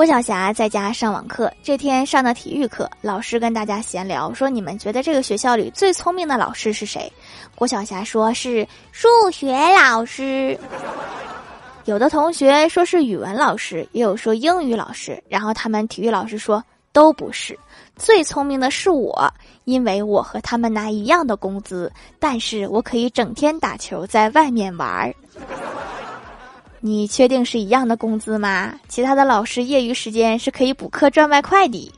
[0.00, 7.12] 郭晓霞在家上网课，这天上的体育课，老师跟大家闲聊说：“你们觉得这个学校里最聪明的老师是谁？”
[7.54, 10.58] 郭晓霞说是数学老师。
[11.84, 15.22] 有的同学说是语文老师，也有说英语老师。
[15.28, 17.58] 然后他们体育老师说都不是，
[17.94, 19.30] 最聪明的是我，
[19.64, 25.14] 因为我和他们拿一样的工资，但是我可以整天打球，在外面玩儿。
[26.82, 28.72] 你确定是一样的工资吗？
[28.88, 31.92] 其他的老师业余时间是可以补课赚外快的。